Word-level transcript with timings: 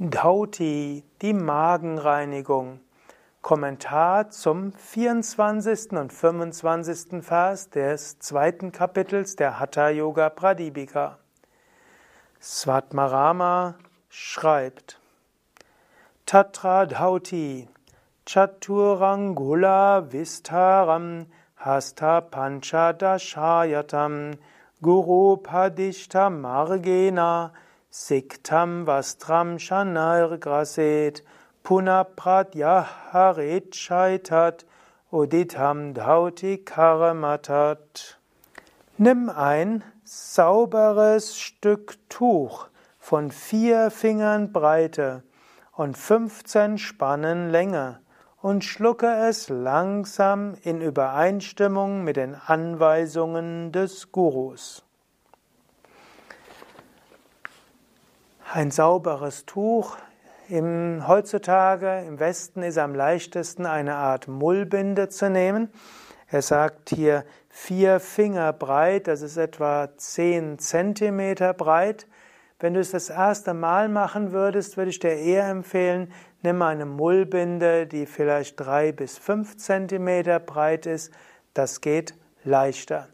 Dhauti, 0.00 1.02
die 1.22 1.32
Magenreinigung. 1.32 2.78
Kommentar 3.42 4.30
zum 4.30 4.72
24. 4.72 5.90
und 5.90 6.12
25. 6.12 7.24
Vers 7.24 7.70
des 7.70 8.20
zweiten 8.20 8.70
Kapitels 8.70 9.34
der 9.34 9.58
Hatha 9.58 9.88
Yoga 9.88 10.30
Pradipika. 10.30 11.18
Svatmarama 12.40 13.74
schreibt 14.08 15.00
Tatra 16.26 16.86
Dhauti 16.86 17.68
Chaturangula 18.24 20.12
Vistaram 20.12 21.26
Hasta 21.56 22.20
Panchadashayatam 22.20 24.38
Guru 24.80 25.38
Padishta 25.38 26.30
Margena 26.30 27.50
Siktam 27.90 28.86
Vastram 28.86 29.58
Shanargraset 29.58 31.22
Punapradyaharet 31.64 33.72
Shaitat 33.72 34.64
Uditam 35.10 35.94
Dhauti 35.94 36.64
Karamatat. 36.64 38.16
Nimm 38.98 39.30
ein 39.30 39.82
sauberes 40.04 41.38
Stück 41.38 41.96
Tuch 42.10 42.68
von 42.98 43.30
vier 43.30 43.90
Fingern 43.90 44.52
Breite 44.52 45.22
und 45.72 45.96
15 45.96 46.76
Spannen 46.76 47.48
Länge 47.48 48.00
und 48.42 48.64
schlucke 48.64 49.06
es 49.06 49.48
langsam 49.48 50.56
in 50.62 50.82
Übereinstimmung 50.82 52.04
mit 52.04 52.18
den 52.18 52.34
Anweisungen 52.34 53.72
des 53.72 54.12
Gurus. 54.12 54.84
Ein 58.50 58.70
sauberes 58.70 59.44
Tuch. 59.44 59.98
Im, 60.48 61.06
heutzutage 61.06 62.02
im 62.06 62.18
Westen 62.18 62.62
ist 62.62 62.78
am 62.78 62.94
leichtesten 62.94 63.66
eine 63.66 63.96
Art 63.96 64.26
Mullbinde 64.26 65.10
zu 65.10 65.28
nehmen. 65.28 65.70
Er 66.28 66.40
sagt 66.40 66.88
hier 66.88 67.26
vier 67.50 68.00
Finger 68.00 68.54
breit, 68.54 69.06
das 69.06 69.20
ist 69.20 69.36
etwa 69.36 69.90
zehn 69.98 70.58
Zentimeter 70.58 71.52
breit. 71.52 72.06
Wenn 72.58 72.72
du 72.72 72.80
es 72.80 72.92
das 72.92 73.10
erste 73.10 73.52
Mal 73.52 73.90
machen 73.90 74.32
würdest, 74.32 74.78
würde 74.78 74.92
ich 74.92 74.98
dir 74.98 75.14
eher 75.14 75.46
empfehlen, 75.50 76.10
nimm 76.42 76.62
eine 76.62 76.86
Mullbinde, 76.86 77.86
die 77.86 78.06
vielleicht 78.06 78.58
drei 78.58 78.92
bis 78.92 79.18
fünf 79.18 79.58
Zentimeter 79.58 80.40
breit 80.40 80.86
ist. 80.86 81.12
Das 81.52 81.82
geht 81.82 82.14
leichter. 82.44 83.08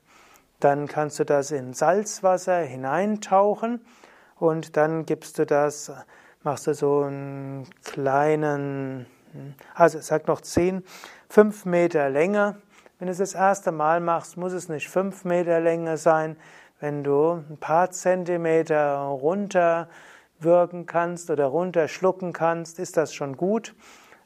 Dann 0.61 0.87
kannst 0.87 1.19
du 1.19 1.25
das 1.25 1.51
in 1.51 1.75
Salzwasser 1.75 2.59
hineintauchen 2.59 3.81
und 4.45 4.77
dann 4.77 5.07
gibst 5.07 5.39
du 5.39 5.47
das, 5.47 5.91
machst 6.43 6.67
du 6.67 6.75
so 6.75 7.03
einen 7.03 7.67
kleinen, 7.83 9.07
also 9.75 9.99
sag 10.01 10.29
noch 10.29 10.43
10, 10.43 10.85
5 11.31 11.65
Meter 11.65 12.11
Länge. 12.11 12.57
Wenn 12.99 13.07
du 13.07 13.13
es 13.13 13.19
das 13.19 13.35
erste 13.35 13.73
Mal 13.73 14.01
machst, 14.01 14.37
muss 14.37 14.53
es 14.53 14.69
nicht 14.69 14.89
5 14.89 15.25
Meter 15.25 15.61
Länge 15.61 15.97
sein. 15.97 16.37
Wenn 16.79 17.03
du 17.03 17.43
ein 17.49 17.57
paar 17.59 17.91
Zentimeter 17.91 18.97
runter 18.99 19.89
wirken 20.39 20.85
kannst 20.85 21.31
oder 21.31 21.47
runterschlucken 21.47 22.35
kannst, 22.35 22.79
ist 22.79 22.99
das 22.99 23.15
schon 23.15 23.39
gut. 23.39 23.75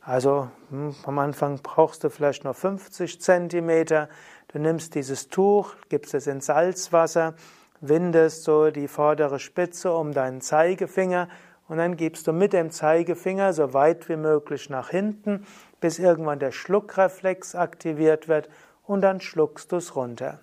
Also 0.00 0.48
hm, 0.70 0.96
am 1.04 1.18
Anfang 1.20 1.60
brauchst 1.62 2.02
du 2.02 2.10
vielleicht 2.10 2.42
nur 2.42 2.54
50 2.54 3.20
Zentimeter. 3.20 4.08
Du 4.48 4.58
nimmst 4.58 4.96
dieses 4.96 5.28
Tuch, 5.28 5.76
gibst 5.88 6.14
es 6.14 6.26
in 6.26 6.40
Salzwasser, 6.40 7.34
windest 7.80 8.44
so 8.44 8.70
die 8.70 8.88
vordere 8.88 9.38
Spitze 9.38 9.92
um 9.92 10.12
deinen 10.12 10.40
Zeigefinger 10.40 11.28
und 11.68 11.78
dann 11.78 11.96
gibst 11.96 12.26
du 12.26 12.32
mit 12.32 12.52
dem 12.52 12.70
Zeigefinger 12.70 13.52
so 13.52 13.74
weit 13.74 14.08
wie 14.08 14.16
möglich 14.16 14.70
nach 14.70 14.90
hinten, 14.90 15.46
bis 15.80 15.98
irgendwann 15.98 16.38
der 16.38 16.50
Schluckreflex 16.50 17.54
aktiviert 17.54 18.28
wird 18.28 18.48
und 18.86 19.02
dann 19.02 19.20
schluckst 19.20 19.70
du 19.72 19.76
es 19.76 19.94
runter. 19.94 20.40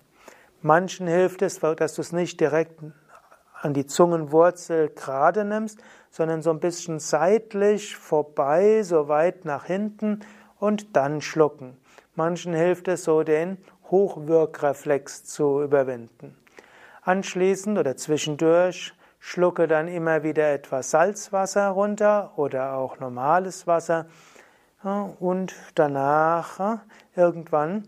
Manchen 0.62 1.06
hilft 1.06 1.42
es, 1.42 1.60
dass 1.60 1.94
du 1.94 2.00
es 2.00 2.12
nicht 2.12 2.40
direkt 2.40 2.80
an 3.60 3.74
die 3.74 3.86
Zungenwurzel 3.86 4.90
gerade 4.90 5.44
nimmst, 5.44 5.82
sondern 6.10 6.42
so 6.42 6.50
ein 6.50 6.60
bisschen 6.60 6.98
seitlich 6.98 7.96
vorbei, 7.96 8.82
so 8.82 9.08
weit 9.08 9.44
nach 9.44 9.64
hinten 9.64 10.20
und 10.58 10.96
dann 10.96 11.20
schlucken. 11.20 11.76
Manchen 12.14 12.54
hilft 12.54 12.88
es 12.88 13.04
so, 13.04 13.22
den 13.22 13.58
Hochwirkreflex 13.90 15.24
zu 15.24 15.62
überwinden. 15.62 16.36
Anschließend 17.06 17.78
oder 17.78 17.96
zwischendurch 17.96 18.92
schlucke 19.20 19.68
dann 19.68 19.86
immer 19.86 20.24
wieder 20.24 20.52
etwas 20.52 20.90
Salzwasser 20.90 21.68
runter 21.68 22.32
oder 22.34 22.72
auch 22.72 22.98
normales 22.98 23.68
Wasser. 23.68 24.06
Und 25.20 25.54
danach 25.76 26.80
irgendwann 27.14 27.84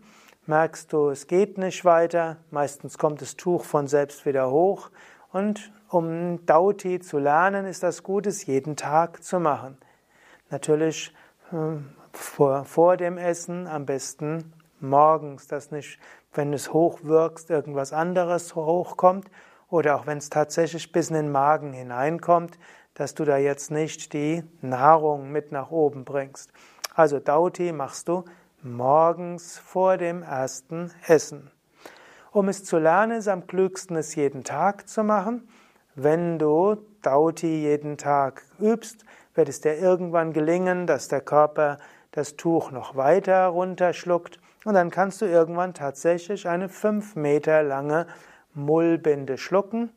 merkst 0.46 0.92
du, 0.92 1.08
es 1.08 1.26
geht 1.26 1.58
nicht 1.58 1.84
weiter, 1.84 2.36
meistens 2.52 2.96
kommt 2.96 3.20
das 3.20 3.34
Tuch 3.34 3.64
von 3.64 3.88
selbst 3.88 4.24
wieder 4.24 4.52
hoch. 4.52 4.88
Und 5.32 5.72
um 5.88 6.46
Dauti 6.46 7.00
zu 7.00 7.18
lernen, 7.18 7.66
ist 7.66 7.82
das 7.82 8.04
gut, 8.04 8.24
es 8.24 8.46
jeden 8.46 8.76
Tag 8.76 9.24
zu 9.24 9.40
machen. 9.40 9.78
Natürlich 10.48 11.12
vor, 12.12 12.64
vor 12.64 12.96
dem 12.96 13.18
Essen 13.18 13.66
am 13.66 13.84
besten 13.84 14.52
morgens, 14.80 15.46
dass 15.46 15.70
nicht 15.70 15.98
wenn 16.32 16.52
es 16.52 16.72
hochwirkst, 16.72 17.50
irgendwas 17.50 17.92
anderes 17.92 18.54
hochkommt 18.54 19.30
oder 19.68 19.96
auch 19.96 20.06
wenn 20.06 20.18
es 20.18 20.30
tatsächlich 20.30 20.92
bis 20.92 21.08
in 21.08 21.14
den 21.14 21.32
Magen 21.32 21.72
hineinkommt, 21.72 22.58
dass 22.94 23.14
du 23.14 23.24
da 23.24 23.36
jetzt 23.38 23.70
nicht 23.70 24.12
die 24.12 24.42
Nahrung 24.60 25.30
mit 25.30 25.52
nach 25.52 25.70
oben 25.70 26.04
bringst. 26.04 26.52
Also 26.94 27.20
Dauti 27.20 27.72
machst 27.72 28.08
du 28.08 28.24
morgens 28.62 29.58
vor 29.58 29.96
dem 29.96 30.22
ersten 30.22 30.90
Essen. 31.06 31.50
Um 32.32 32.48
es 32.48 32.64
zu 32.64 32.78
lernen, 32.78 33.18
ist 33.18 33.28
am 33.28 33.46
klügsten, 33.46 33.96
es 33.96 34.14
jeden 34.14 34.44
Tag 34.44 34.88
zu 34.88 35.02
machen. 35.02 35.48
Wenn 35.94 36.38
du 36.38 36.76
Dauti 37.02 37.62
jeden 37.62 37.96
Tag 37.98 38.42
übst, 38.60 39.04
wird 39.34 39.48
es 39.48 39.60
dir 39.60 39.78
irgendwann 39.78 40.32
gelingen, 40.32 40.86
dass 40.86 41.08
der 41.08 41.20
Körper 41.20 41.78
das 42.10 42.36
Tuch 42.36 42.70
noch 42.70 42.96
weiter 42.96 43.46
runterschluckt 43.46 44.40
und 44.64 44.74
dann 44.74 44.90
kannst 44.90 45.20
du 45.20 45.26
irgendwann 45.26 45.74
tatsächlich 45.74 46.48
eine 46.48 46.68
fünf 46.68 47.16
Meter 47.16 47.62
lange 47.62 48.06
Mullbinde 48.54 49.38
schlucken. 49.38 49.90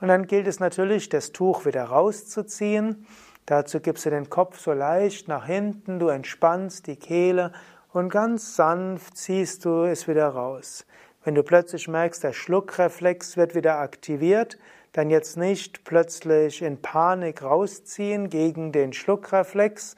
Und 0.00 0.08
dann 0.08 0.26
gilt 0.26 0.46
es 0.46 0.60
natürlich, 0.60 1.08
das 1.08 1.32
Tuch 1.32 1.64
wieder 1.64 1.84
rauszuziehen. 1.84 3.06
Dazu 3.46 3.80
gibst 3.80 4.06
du 4.06 4.10
den 4.10 4.30
Kopf 4.30 4.60
so 4.60 4.72
leicht 4.72 5.26
nach 5.26 5.46
hinten, 5.46 5.98
du 5.98 6.08
entspannst 6.08 6.86
die 6.86 6.96
Kehle 6.96 7.52
und 7.92 8.10
ganz 8.10 8.54
sanft 8.56 9.16
ziehst 9.16 9.64
du 9.64 9.84
es 9.84 10.06
wieder 10.06 10.28
raus. 10.28 10.86
Wenn 11.24 11.34
du 11.34 11.42
plötzlich 11.42 11.88
merkst, 11.88 12.22
der 12.22 12.32
Schluckreflex 12.32 13.36
wird 13.36 13.54
wieder 13.54 13.78
aktiviert, 13.78 14.58
dann 14.92 15.10
jetzt 15.10 15.36
nicht 15.36 15.84
plötzlich 15.84 16.62
in 16.62 16.80
Panik 16.80 17.42
rausziehen 17.42 18.30
gegen 18.30 18.72
den 18.72 18.92
Schluckreflex. 18.92 19.96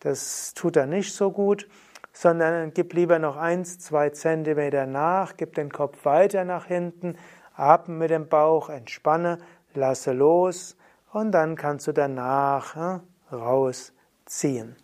Das 0.00 0.54
tut 0.54 0.76
er 0.76 0.86
nicht 0.86 1.12
so 1.12 1.30
gut, 1.30 1.68
sondern 2.22 2.72
gib 2.72 2.92
lieber 2.94 3.18
noch 3.18 3.36
eins, 3.36 3.80
zwei 3.80 4.10
Zentimeter 4.10 4.86
nach, 4.86 5.36
gib 5.36 5.54
den 5.54 5.72
Kopf 5.72 6.04
weiter 6.04 6.44
nach 6.44 6.66
hinten, 6.66 7.16
atme 7.56 7.96
mit 7.96 8.10
dem 8.10 8.28
Bauch, 8.28 8.68
entspanne, 8.68 9.38
lasse 9.74 10.12
los 10.12 10.76
und 11.12 11.32
dann 11.32 11.56
kannst 11.56 11.88
du 11.88 11.92
danach 11.92 12.76
äh, 12.76 13.34
rausziehen. 13.34 14.76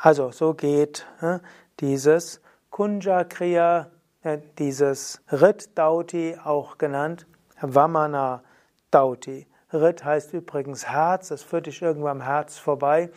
Also 0.00 0.32
so 0.32 0.54
geht 0.54 1.06
äh, 1.20 1.38
dieses 1.78 2.40
Kunja 2.70 3.22
Kriya, 3.22 3.86
äh, 4.24 4.38
dieses 4.58 5.22
Rit 5.30 5.78
Dauti, 5.78 6.36
auch 6.42 6.78
genannt 6.78 7.28
Vamana 7.60 8.42
Dauti. 8.90 9.46
Rit 9.72 10.04
heißt 10.04 10.32
übrigens 10.32 10.88
Herz, 10.88 11.28
das 11.28 11.44
führt 11.44 11.66
dich 11.66 11.80
irgendwo 11.80 12.08
am 12.08 12.22
Herz 12.22 12.58
vorbei. 12.58 13.10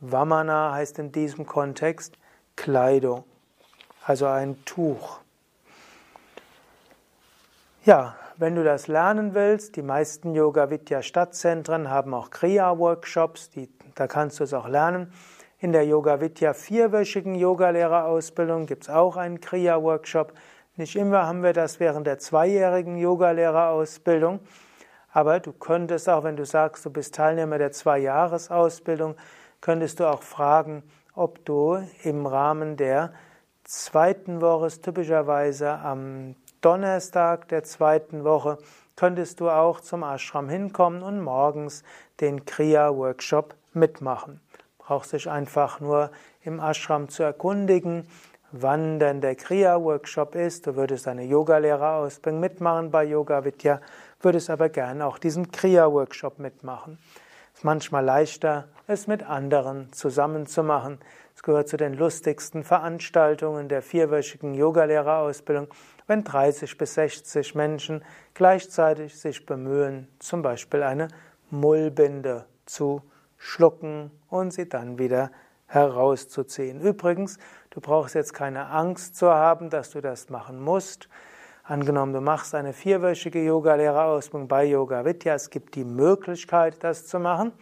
Vamana 0.00 0.72
heißt 0.72 0.98
in 0.98 1.12
diesem 1.12 1.44
Kontext 1.44 2.16
Kleidung, 2.56 3.24
also 4.04 4.26
ein 4.26 4.64
Tuch. 4.64 5.20
Ja, 7.84 8.16
wenn 8.36 8.54
du 8.54 8.64
das 8.64 8.86
lernen 8.88 9.34
willst, 9.34 9.76
die 9.76 9.82
meisten 9.82 10.34
Yoga 10.34 10.70
Vidya 10.70 11.02
Stadtzentren 11.02 11.90
haben 11.90 12.14
auch 12.14 12.30
Kriya 12.30 12.78
Workshops, 12.78 13.50
die, 13.50 13.68
da 13.94 14.06
kannst 14.06 14.40
du 14.40 14.44
es 14.44 14.54
auch 14.54 14.68
lernen. 14.68 15.12
In 15.58 15.72
der 15.72 15.84
Yoga 15.84 16.20
Vidya 16.20 16.54
vierwöchigen 16.54 17.34
Yogalehrerausbildung 17.34 18.66
gibt 18.66 18.84
es 18.84 18.90
auch 18.90 19.16
einen 19.16 19.40
Kriya 19.40 19.82
Workshop. 19.82 20.32
Nicht 20.76 20.96
immer 20.96 21.26
haben 21.26 21.42
wir 21.42 21.52
das 21.52 21.78
während 21.80 22.06
der 22.06 22.18
zweijährigen 22.18 22.96
Yogalehrerausbildung, 22.96 24.40
aber 25.12 25.40
du 25.40 25.52
könntest 25.52 26.08
auch, 26.08 26.24
wenn 26.24 26.36
du 26.36 26.46
sagst, 26.46 26.84
du 26.84 26.90
bist 26.90 27.14
Teilnehmer 27.14 27.58
der 27.58 27.72
Zweijahresausbildung, 27.72 29.16
könntest 29.60 30.00
du 30.00 30.06
auch 30.06 30.22
fragen, 30.22 30.82
ob 31.14 31.44
du 31.44 31.78
im 32.02 32.26
Rahmen 32.26 32.76
der 32.76 33.12
zweiten 33.64 34.40
Woche, 34.40 34.68
typischerweise 34.68 35.78
am 35.78 36.34
Donnerstag 36.60 37.48
der 37.48 37.64
zweiten 37.64 38.24
Woche 38.24 38.58
könntest 38.96 39.40
du 39.40 39.50
auch 39.50 39.80
zum 39.80 40.02
Ashram 40.02 40.48
hinkommen 40.48 41.02
und 41.02 41.20
morgens 41.20 41.82
den 42.20 42.44
Kriya-Workshop 42.44 43.54
mitmachen. 43.72 44.40
Brauchst 44.78 45.12
dich 45.12 45.28
einfach 45.28 45.80
nur 45.80 46.10
im 46.42 46.60
Ashram 46.60 47.08
zu 47.08 47.22
erkundigen, 47.22 48.06
wann 48.52 48.98
denn 48.98 49.20
der 49.20 49.34
Kriya-Workshop 49.34 50.34
ist. 50.34 50.66
Du 50.66 50.76
würdest 50.76 51.08
eine 51.08 51.24
Yogalehrerausbildung 51.24 52.40
mitmachen 52.40 52.90
bei 52.90 53.04
Yoga 53.04 53.44
Vidya, 53.44 53.80
würdest 54.20 54.50
aber 54.50 54.68
gerne 54.68 55.06
auch 55.06 55.18
diesen 55.18 55.50
Kriya-Workshop 55.50 56.38
mitmachen. 56.38 56.98
Manchmal 57.64 58.04
leichter, 58.04 58.68
es 58.88 59.06
mit 59.06 59.22
anderen 59.22 59.92
zusammen 59.92 60.46
zu 60.46 60.64
machen. 60.64 60.98
Es 61.34 61.44
gehört 61.44 61.68
zu 61.68 61.76
den 61.76 61.94
lustigsten 61.94 62.64
Veranstaltungen 62.64 63.68
der 63.68 63.82
vierwöchigen 63.82 64.54
Yogalehrerausbildung, 64.54 65.68
wenn 66.08 66.24
30 66.24 66.76
bis 66.76 66.94
60 66.94 67.54
Menschen 67.54 68.04
gleichzeitig 68.34 69.18
sich 69.18 69.46
bemühen, 69.46 70.08
zum 70.18 70.42
Beispiel 70.42 70.82
eine 70.82 71.08
Mullbinde 71.50 72.46
zu 72.66 73.02
schlucken 73.38 74.10
und 74.28 74.52
sie 74.52 74.68
dann 74.68 74.98
wieder 74.98 75.30
herauszuziehen. 75.66 76.80
Übrigens, 76.80 77.38
du 77.70 77.80
brauchst 77.80 78.14
jetzt 78.16 78.34
keine 78.34 78.66
Angst 78.66 79.16
zu 79.16 79.30
haben, 79.30 79.70
dass 79.70 79.90
du 79.90 80.00
das 80.00 80.30
machen 80.30 80.60
musst. 80.60 81.08
Angenommen, 81.64 82.12
du 82.12 82.20
machst 82.20 82.56
eine 82.56 82.72
vierwöchige 82.72 83.40
Yogalehrerausbildung 83.44 84.48
bei 84.48 84.64
Yoga 84.64 85.04
Vidya, 85.04 85.34
es 85.34 85.48
gibt 85.48 85.76
die 85.76 85.84
Möglichkeit, 85.84 86.82
das 86.82 87.06
zu 87.06 87.20
machen, 87.20 87.52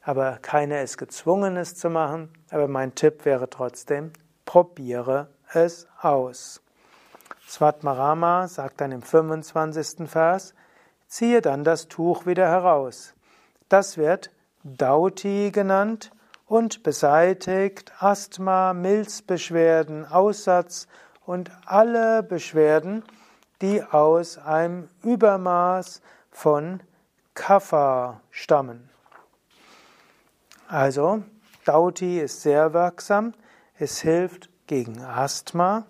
aber 0.00 0.38
keiner 0.40 0.80
ist 0.80 0.96
gezwungen, 0.96 1.58
es 1.58 1.74
zu 1.74 1.90
machen. 1.90 2.30
Aber 2.50 2.66
mein 2.66 2.94
Tipp 2.94 3.26
wäre 3.26 3.50
trotzdem, 3.50 4.14
probiere 4.46 5.28
es 5.52 5.86
aus. 6.00 6.62
Svatmarama 7.46 8.48
sagt 8.48 8.80
dann 8.80 8.90
im 8.90 9.02
25. 9.02 10.08
Vers, 10.08 10.54
ziehe 11.06 11.42
dann 11.42 11.62
das 11.62 11.88
Tuch 11.88 12.24
wieder 12.24 12.48
heraus. 12.48 13.12
Das 13.68 13.98
wird 13.98 14.30
Dauti 14.64 15.50
genannt 15.50 16.10
und 16.46 16.82
beseitigt 16.82 17.92
Asthma, 17.98 18.72
Milzbeschwerden, 18.72 20.06
Aussatz 20.06 20.88
und 21.30 21.52
alle 21.64 22.24
Beschwerden, 22.24 23.04
die 23.62 23.84
aus 23.84 24.36
einem 24.36 24.88
Übermaß 25.04 26.02
von 26.32 26.82
Kapha 27.34 28.20
stammen. 28.32 28.90
Also, 30.66 31.22
Dauti 31.64 32.18
ist 32.18 32.42
sehr 32.42 32.72
wirksam. 32.74 33.32
Es 33.78 34.00
hilft 34.00 34.50
gegen 34.66 35.04
Asthma, 35.04 35.86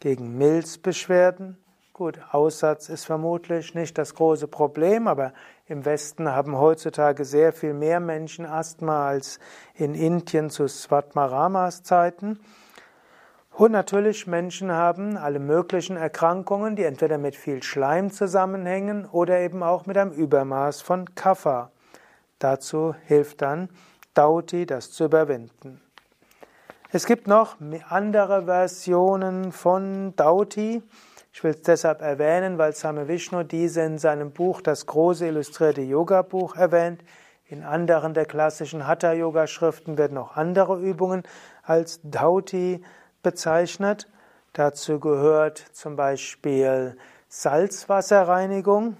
gegen 0.00 0.38
Milzbeschwerden. 0.38 1.58
Gut, 1.92 2.18
Aussatz 2.30 2.88
ist 2.88 3.04
vermutlich 3.04 3.74
nicht 3.74 3.98
das 3.98 4.14
große 4.14 4.48
Problem, 4.48 5.06
aber 5.06 5.34
im 5.66 5.84
Westen 5.84 6.30
haben 6.30 6.56
heutzutage 6.56 7.26
sehr 7.26 7.52
viel 7.52 7.74
mehr 7.74 8.00
Menschen 8.00 8.46
Asthma 8.46 9.06
als 9.06 9.38
in 9.74 9.94
Indien 9.94 10.48
zu 10.48 10.66
Svatmaramas 10.66 11.82
Zeiten. 11.82 12.40
Und 13.58 13.72
natürlich 13.72 14.28
Menschen 14.28 14.70
haben 14.70 15.16
alle 15.16 15.40
möglichen 15.40 15.96
Erkrankungen, 15.96 16.76
die 16.76 16.84
entweder 16.84 17.18
mit 17.18 17.34
viel 17.34 17.60
Schleim 17.64 18.12
zusammenhängen 18.12 19.04
oder 19.04 19.40
eben 19.40 19.64
auch 19.64 19.84
mit 19.84 19.98
einem 19.98 20.12
Übermaß 20.12 20.80
von 20.80 21.12
Kapha. 21.16 21.72
Dazu 22.38 22.94
hilft 23.06 23.42
dann 23.42 23.68
Dauti, 24.14 24.64
das 24.64 24.92
zu 24.92 25.06
überwinden. 25.06 25.80
Es 26.92 27.04
gibt 27.04 27.26
noch 27.26 27.56
andere 27.88 28.44
Versionen 28.44 29.50
von 29.50 30.14
Dauti. 30.14 30.80
Ich 31.32 31.42
will 31.42 31.50
es 31.50 31.62
deshalb 31.62 32.00
erwähnen, 32.00 32.58
weil 32.58 32.74
Same 32.74 33.08
Vishnu 33.08 33.42
diese 33.42 33.80
in 33.80 33.98
seinem 33.98 34.30
Buch, 34.30 34.60
das 34.60 34.86
große 34.86 35.26
illustrierte 35.26 35.82
Yoga-Buch, 35.82 36.54
erwähnt. 36.54 37.02
In 37.44 37.64
anderen 37.64 38.14
der 38.14 38.26
klassischen 38.26 38.86
Hatha-Yoga-Schriften 38.86 39.98
werden 39.98 40.14
noch 40.14 40.36
andere 40.36 40.78
Übungen 40.80 41.24
als 41.64 41.98
Dauti 42.04 42.84
bezeichnet. 43.22 44.08
Dazu 44.52 45.00
gehört 45.00 45.58
zum 45.72 45.96
Beispiel 45.96 46.96
Salzwasserreinigung, 47.28 48.96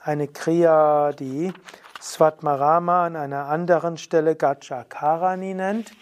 eine 0.00 0.28
Kriya, 0.28 1.12
die 1.12 1.52
Svatmarama 2.00 3.06
an 3.06 3.16
einer 3.16 3.46
anderen 3.46 3.96
Stelle 3.96 4.34
Gachakarani 4.34 5.54
nennt. 5.54 5.92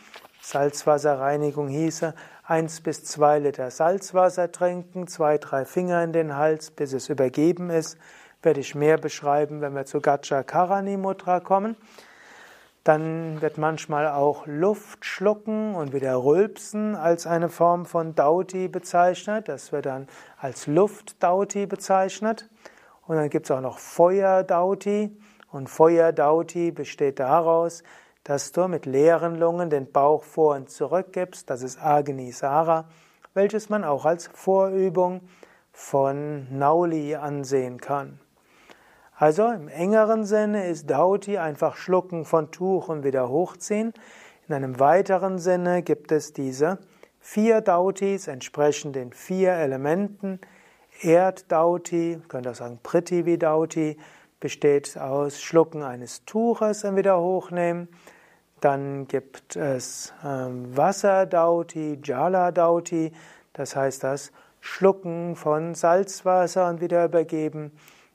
Salzwasserreinigung 0.40 1.68
hieße, 1.68 2.14
eins 2.44 2.80
bis 2.80 3.04
zwei 3.04 3.38
Liter 3.38 3.70
Salzwasser 3.70 4.50
trinken, 4.50 5.06
zwei, 5.08 5.38
drei 5.38 5.64
Finger 5.64 6.02
in 6.02 6.12
den 6.12 6.36
Hals, 6.36 6.70
bis 6.70 6.92
es 6.92 7.08
übergeben 7.08 7.70
ist. 7.70 7.98
Werde 8.42 8.60
ich 8.60 8.74
mehr 8.74 8.96
beschreiben, 8.96 9.60
wenn 9.60 9.74
wir 9.74 9.84
zu 9.84 10.00
Gachakarani 10.00 10.96
Mudra 10.96 11.40
kommen. 11.40 11.76
Dann 12.84 13.40
wird 13.42 13.58
manchmal 13.58 14.08
auch 14.08 14.46
Luft 14.46 15.04
schlucken 15.04 15.74
und 15.74 15.92
wieder 15.92 16.22
rülpsen 16.22 16.94
als 16.94 17.26
eine 17.26 17.48
Form 17.48 17.84
von 17.84 18.14
Dauti 18.14 18.68
bezeichnet. 18.68 19.48
Das 19.48 19.72
wird 19.72 19.86
dann 19.86 20.08
als 20.38 20.66
Luftdauti 20.66 21.66
bezeichnet. 21.66 22.48
Und 23.06 23.16
dann 23.16 23.30
gibt 23.30 23.46
es 23.46 23.50
auch 23.50 23.60
noch 23.60 23.78
Feuerdauti. 23.78 25.16
Und 25.50 25.68
Feuerdauti 25.68 26.70
besteht 26.70 27.20
daraus, 27.20 27.82
dass 28.24 28.52
du 28.52 28.68
mit 28.68 28.84
leeren 28.84 29.36
Lungen 29.36 29.70
den 29.70 29.90
Bauch 29.90 30.22
vor 30.22 30.56
und 30.56 30.70
zurück 30.70 31.12
gibst. 31.12 31.48
Das 31.48 31.62
ist 31.62 31.82
Agnisara, 31.82 32.86
welches 33.32 33.70
man 33.70 33.84
auch 33.84 34.04
als 34.04 34.26
Vorübung 34.26 35.22
von 35.72 36.46
Nauli 36.50 37.14
ansehen 37.14 37.80
kann. 37.80 38.20
Also 39.20 39.50
im 39.50 39.66
engeren 39.66 40.24
Sinne 40.24 40.68
ist 40.68 40.88
Dauti 40.88 41.38
einfach 41.38 41.74
Schlucken 41.74 42.24
von 42.24 42.52
Tuch 42.52 42.88
und 42.88 43.02
wieder 43.02 43.28
hochziehen. 43.28 43.92
In 44.46 44.54
einem 44.54 44.78
weiteren 44.78 45.40
Sinne 45.40 45.82
gibt 45.82 46.12
es 46.12 46.32
diese 46.32 46.78
vier 47.18 47.60
Dautis, 47.60 48.28
entsprechend 48.28 48.94
den 48.94 49.12
vier 49.12 49.54
Elementen. 49.54 50.38
Erddauti, 51.02 52.20
könnt 52.28 52.46
ihr 52.46 52.52
auch 52.52 52.54
sagen 52.54 52.78
Prithvi 52.80 53.36
Dauti, 53.38 53.96
besteht 54.38 54.96
aus 54.96 55.42
Schlucken 55.42 55.82
eines 55.82 56.24
Tuches 56.24 56.84
und 56.84 56.94
wieder 56.94 57.20
hochnehmen. 57.20 57.88
Dann 58.60 59.08
gibt 59.08 59.56
es 59.56 60.12
ähm, 60.24 60.76
Wasserdauti, 60.76 61.98
Jala-Dauti, 62.04 63.10
das 63.52 63.74
heißt 63.74 64.04
das 64.04 64.30
Schlucken 64.60 65.34
von 65.34 65.74
Salzwasser 65.74 66.68
und 66.68 66.80
wieder 66.80 67.04
übergeben. 67.04 67.72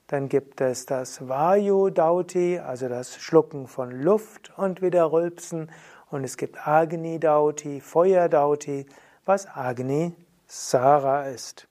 Dann 0.08 0.30
gibt 0.30 0.62
es 0.62 0.86
das 0.86 1.28
Vayu-Dauti, 1.28 2.60
also 2.60 2.90
das 2.90 3.16
Schlucken 3.16 3.68
von 3.68 3.92
Luft 3.92 4.52
und 4.58 4.82
wieder 4.82 5.12
rülpsen. 5.12 5.72
Und 6.12 6.24
es 6.24 6.38
gibt 6.38 6.68
Agni-Dauti, 6.68 7.82
Feuer-Dauti, 7.82 8.86
was 9.26 9.48
Agni-Sara 9.48 11.28
ist. 11.30 11.68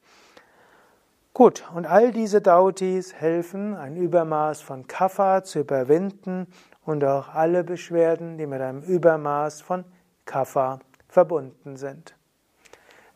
Gut, 1.35 1.64
und 1.75 1.87
all 1.87 2.12
diese 2.12 2.42
Dautis 2.42 3.14
helfen, 3.14 3.75
ein 3.75 3.97
Übermaß 3.97 4.61
von 4.61 4.87
Kapha 4.87 5.42
zu 5.45 5.61
überwinden 5.61 6.47
und 6.85 7.02
auch 7.04 7.35
alle 7.35 7.64
Beschwerden, 7.64 8.37
die 8.37 8.47
mit 8.47 8.61
einem 8.61 8.83
Übermaß 8.83 9.62
von 9.62 9.85
Kapha 10.26 10.80
verbunden 11.09 11.76
sind. 11.76 12.14